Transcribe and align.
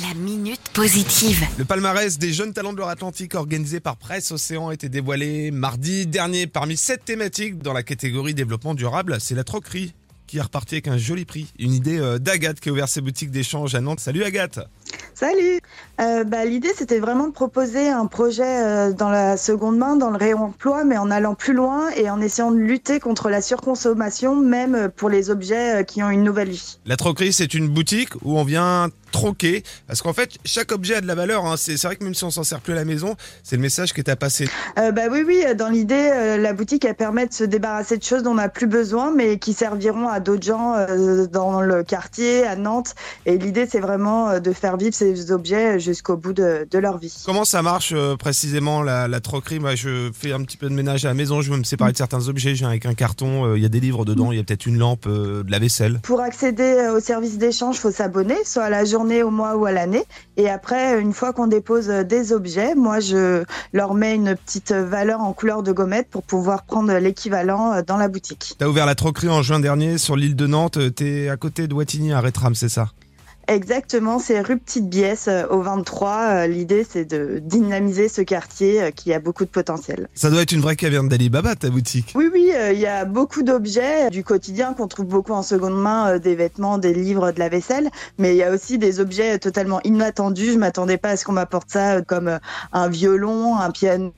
La 0.00 0.14
minute 0.14 0.70
positive. 0.72 1.44
Le 1.58 1.66
palmarès 1.66 2.18
des 2.18 2.32
jeunes 2.32 2.54
talents 2.54 2.72
de 2.72 2.80
l'Atlantique 2.80 3.34
organisé 3.34 3.78
par 3.78 3.98
Presse 3.98 4.32
Océan 4.32 4.68
a 4.68 4.74
été 4.74 4.88
dévoilé 4.88 5.50
mardi 5.50 6.06
dernier. 6.06 6.46
Parmi 6.46 6.78
sept 6.78 7.04
thématiques 7.04 7.58
dans 7.58 7.74
la 7.74 7.82
catégorie 7.82 8.32
développement 8.32 8.72
durable, 8.72 9.18
c'est 9.20 9.34
la 9.34 9.44
troquerie 9.44 9.92
qui 10.26 10.38
est 10.38 10.40
repartie 10.40 10.76
avec 10.76 10.88
un 10.88 10.96
joli 10.96 11.26
prix. 11.26 11.52
Une 11.58 11.74
idée 11.74 11.98
euh, 11.98 12.18
d'Agathe 12.18 12.58
qui 12.58 12.70
a 12.70 12.72
ouvert 12.72 12.88
ses 12.88 13.02
boutiques 13.02 13.30
d'échange 13.30 13.74
à 13.74 13.82
Nantes. 13.82 14.00
Salut 14.00 14.24
Agathe 14.24 14.60
Salut 15.14 15.60
euh, 16.00 16.24
bah, 16.24 16.46
L'idée, 16.46 16.72
c'était 16.74 16.98
vraiment 16.98 17.26
de 17.26 17.32
proposer 17.34 17.90
un 17.90 18.06
projet 18.06 18.42
euh, 18.46 18.92
dans 18.94 19.10
la 19.10 19.36
seconde 19.36 19.76
main, 19.76 19.96
dans 19.96 20.08
le 20.08 20.16
réemploi, 20.16 20.84
mais 20.84 20.96
en 20.96 21.10
allant 21.10 21.34
plus 21.34 21.52
loin 21.52 21.90
et 21.90 22.08
en 22.08 22.18
essayant 22.22 22.50
de 22.50 22.56
lutter 22.56 22.98
contre 22.98 23.28
la 23.28 23.42
surconsommation, 23.42 24.36
même 24.36 24.90
pour 24.96 25.10
les 25.10 25.28
objets 25.28 25.84
qui 25.86 26.02
ont 26.02 26.08
une 26.08 26.22
nouvelle 26.22 26.48
vie. 26.48 26.78
La 26.86 26.96
troquerie, 26.96 27.34
c'est 27.34 27.52
une 27.52 27.68
boutique 27.68 28.14
où 28.22 28.38
on 28.38 28.44
vient 28.44 28.88
troquer. 29.12 29.62
Parce 29.86 30.02
qu'en 30.02 30.12
fait, 30.12 30.38
chaque 30.44 30.72
objet 30.72 30.96
a 30.96 31.00
de 31.00 31.06
la 31.06 31.14
valeur. 31.14 31.46
Hein. 31.46 31.54
C'est 31.56 31.80
vrai 31.82 31.96
que 31.96 32.04
même 32.04 32.14
si 32.14 32.24
on 32.24 32.30
s'en 32.30 32.44
sert 32.44 32.60
plus 32.60 32.72
à 32.72 32.76
la 32.76 32.84
maison, 32.84 33.16
c'est 33.42 33.56
le 33.56 33.62
message 33.62 33.92
que 33.92 34.02
tu 34.02 34.10
as 34.10 34.16
passé. 34.16 34.48
Euh, 34.78 34.90
bah 34.90 35.02
oui, 35.10 35.22
oui. 35.26 35.44
Dans 35.56 35.68
l'idée, 35.68 36.10
euh, 36.12 36.36
la 36.36 36.52
boutique, 36.52 36.84
elle 36.84 36.94
permet 36.94 37.26
de 37.26 37.32
se 37.32 37.44
débarrasser 37.44 37.96
de 37.96 38.02
choses 38.02 38.22
dont 38.22 38.32
on 38.32 38.36
n'a 38.36 38.48
plus 38.48 38.66
besoin, 38.66 39.12
mais 39.14 39.38
qui 39.38 39.52
serviront 39.52 40.08
à 40.08 40.20
d'autres 40.20 40.42
gens 40.42 40.74
euh, 40.74 41.26
dans 41.26 41.60
le 41.60 41.82
quartier, 41.82 42.46
à 42.46 42.56
Nantes. 42.56 42.94
Et 43.26 43.38
l'idée, 43.38 43.66
c'est 43.70 43.80
vraiment 43.80 44.30
euh, 44.30 44.40
de 44.40 44.52
faire 44.52 44.76
vivre 44.76 44.94
ces 44.94 45.30
objets 45.32 45.78
jusqu'au 45.78 46.16
bout 46.16 46.32
de, 46.32 46.66
de, 46.70 46.78
leur 46.78 46.98
vie. 46.98 47.14
Comment 47.24 47.44
ça 47.44 47.62
marche 47.62 47.92
euh, 47.94 48.16
précisément 48.16 48.82
la, 48.82 49.08
la, 49.08 49.20
troquerie? 49.20 49.60
Moi, 49.60 49.74
je 49.74 50.10
fais 50.12 50.32
un 50.32 50.42
petit 50.42 50.56
peu 50.56 50.68
de 50.68 50.74
ménage 50.74 51.04
à 51.04 51.08
la 51.08 51.14
maison. 51.14 51.40
Je 51.40 51.52
veux 51.52 51.58
me 51.58 51.64
séparer 51.64 51.92
de 51.92 51.96
certains 51.96 52.28
objets. 52.28 52.54
J'ai 52.54 52.64
avec 52.64 52.86
un 52.86 52.94
carton. 52.94 53.46
Euh, 53.46 53.58
il 53.58 53.62
y 53.62 53.66
a 53.66 53.68
des 53.68 53.80
livres 53.80 54.04
dedans. 54.04 54.32
Il 54.32 54.38
y 54.38 54.40
a 54.40 54.44
peut-être 54.44 54.66
une 54.66 54.78
lampe, 54.78 55.08
de 55.08 55.50
la 55.50 55.58
vaisselle. 55.58 56.00
Pour 56.02 56.20
accéder 56.20 56.88
au 56.94 57.00
service 57.00 57.38
d'échange, 57.38 57.76
faut 57.76 57.90
s'abonner, 57.90 58.36
soit 58.44 58.64
à 58.64 58.70
la 58.70 58.84
au 59.22 59.30
mois 59.30 59.56
ou 59.56 59.66
à 59.66 59.72
l'année. 59.72 60.04
Et 60.36 60.48
après, 60.48 61.00
une 61.00 61.12
fois 61.12 61.32
qu'on 61.32 61.46
dépose 61.46 61.88
des 61.88 62.32
objets, 62.32 62.74
moi, 62.74 63.00
je 63.00 63.44
leur 63.72 63.94
mets 63.94 64.14
une 64.14 64.36
petite 64.36 64.72
valeur 64.72 65.20
en 65.20 65.32
couleur 65.32 65.62
de 65.62 65.72
gommette 65.72 66.08
pour 66.08 66.22
pouvoir 66.22 66.62
prendre 66.62 66.92
l'équivalent 66.94 67.82
dans 67.86 67.96
la 67.96 68.08
boutique. 68.08 68.54
Tu 68.58 68.64
as 68.64 68.68
ouvert 68.68 68.86
la 68.86 68.94
troquerie 68.94 69.28
en 69.28 69.42
juin 69.42 69.60
dernier 69.60 69.98
sur 69.98 70.16
l'île 70.16 70.36
de 70.36 70.46
Nantes. 70.46 70.78
Tu 70.94 71.24
es 71.24 71.28
à 71.28 71.36
côté 71.36 71.66
de 71.66 71.74
Wattignies 71.74 72.12
à 72.12 72.20
Rétram, 72.20 72.54
c'est 72.54 72.68
ça? 72.68 72.88
Exactement, 73.48 74.18
c'est 74.18 74.40
rue 74.40 74.58
Petite 74.58 74.88
Biesse 74.88 75.26
euh, 75.28 75.46
au 75.50 75.62
23. 75.62 76.10
Euh, 76.10 76.46
l'idée, 76.46 76.86
c'est 76.88 77.04
de 77.04 77.40
dynamiser 77.42 78.08
ce 78.08 78.22
quartier 78.22 78.82
euh, 78.82 78.90
qui 78.90 79.12
a 79.12 79.18
beaucoup 79.18 79.44
de 79.44 79.50
potentiel. 79.50 80.08
Ça 80.14 80.30
doit 80.30 80.42
être 80.42 80.52
une 80.52 80.60
vraie 80.60 80.76
caverne 80.76 81.08
d'Alibaba, 81.08 81.56
ta 81.56 81.68
boutique. 81.68 82.12
Oui, 82.14 82.30
oui, 82.32 82.52
il 82.72 82.78
y 82.78 82.86
a 82.86 83.04
beaucoup 83.04 83.42
d'objets 83.42 84.10
du 84.10 84.22
quotidien 84.22 84.74
qu'on 84.74 84.86
trouve 84.86 85.06
beaucoup 85.06 85.32
en 85.32 85.42
seconde 85.42 85.80
main, 85.80 86.18
des 86.18 86.34
vêtements, 86.34 86.78
des 86.78 86.94
livres, 86.94 87.32
de 87.32 87.38
la 87.38 87.48
vaisselle, 87.48 87.90
mais 88.18 88.34
il 88.34 88.36
y 88.36 88.42
a 88.42 88.52
aussi 88.52 88.78
des 88.78 89.00
objets 89.00 89.38
totalement 89.38 89.80
inattendus. 89.82 90.52
Je 90.52 90.58
m'attendais 90.58 90.98
pas 90.98 91.10
à 91.10 91.16
ce 91.16 91.24
qu'on 91.24 91.32
m'apporte 91.32 91.70
ça, 91.70 92.00
comme 92.02 92.38
un 92.72 92.88
violon, 92.88 93.56
un 93.56 93.70
piano, 93.70 94.12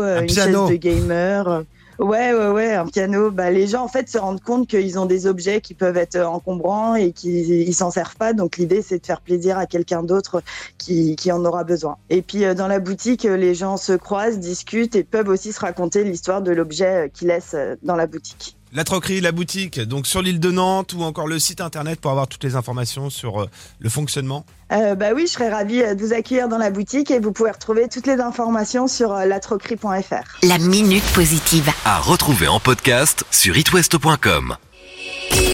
un 0.00 0.20
une 0.20 0.26
piano. 0.26 0.68
chaise 0.68 0.70
de 0.70 0.76
gamer. 0.76 1.64
Ouais, 1.98 2.32
ouais, 2.32 2.48
ouais, 2.50 2.74
un 2.74 2.86
piano. 2.86 3.32
Bah, 3.32 3.50
les 3.50 3.66
gens 3.66 3.82
en 3.82 3.88
fait 3.88 4.08
se 4.08 4.18
rendent 4.18 4.40
compte 4.40 4.68
qu'ils 4.68 4.98
ont 5.00 5.06
des 5.06 5.26
objets 5.26 5.60
qui 5.60 5.74
peuvent 5.74 5.96
être 5.96 6.16
encombrants 6.20 6.94
et 6.94 7.12
qu'ils 7.12 7.74
s'en 7.74 7.90
servent 7.90 8.16
pas. 8.16 8.32
Donc 8.32 8.56
l'idée 8.56 8.82
c'est 8.82 9.00
de 9.00 9.06
faire 9.06 9.20
plaisir 9.20 9.58
à 9.58 9.66
quelqu'un 9.66 10.04
d'autre 10.04 10.42
qui, 10.78 11.16
qui 11.16 11.32
en 11.32 11.44
aura 11.44 11.64
besoin. 11.64 11.98
Et 12.08 12.22
puis 12.22 12.44
euh, 12.44 12.54
dans 12.54 12.68
la 12.68 12.78
boutique, 12.78 13.24
les 13.24 13.54
gens 13.54 13.76
se 13.76 13.92
croisent, 13.94 14.38
discutent 14.38 14.94
et 14.94 15.02
peuvent 15.02 15.28
aussi 15.28 15.52
se 15.52 15.58
raconter 15.60 16.04
l'histoire 16.04 16.40
de 16.40 16.52
l'objet 16.52 17.10
qu'ils 17.12 17.28
laissent 17.28 17.54
euh, 17.54 17.74
dans 17.82 17.96
la 17.96 18.06
boutique. 18.06 18.57
La 18.72 18.84
troquerie, 18.84 19.20
la 19.20 19.32
boutique, 19.32 19.80
donc 19.80 20.06
sur 20.06 20.20
l'île 20.20 20.40
de 20.40 20.50
Nantes 20.50 20.92
ou 20.92 21.02
encore 21.02 21.26
le 21.26 21.38
site 21.38 21.60
internet 21.60 22.00
pour 22.00 22.10
avoir 22.10 22.28
toutes 22.28 22.44
les 22.44 22.54
informations 22.54 23.08
sur 23.08 23.42
euh, 23.42 23.50
le 23.78 23.88
fonctionnement 23.88 24.44
euh, 24.72 24.94
Bah 24.94 25.12
oui, 25.14 25.22
je 25.26 25.32
serais 25.32 25.50
ravie 25.50 25.80
de 25.80 25.98
vous 25.98 26.12
accueillir 26.12 26.48
dans 26.48 26.58
la 26.58 26.70
boutique 26.70 27.10
et 27.10 27.18
vous 27.18 27.32
pouvez 27.32 27.50
retrouver 27.50 27.88
toutes 27.88 28.06
les 28.06 28.20
informations 28.20 28.86
sur 28.86 29.12
euh, 29.12 29.24
latroquerie.fr. 29.24 30.46
La 30.46 30.58
minute 30.58 31.04
positive. 31.14 31.70
À 31.86 31.98
retrouver 31.98 32.48
en 32.48 32.60
podcast 32.60 33.24
sur 33.30 33.56
itwest.com. 33.56 34.56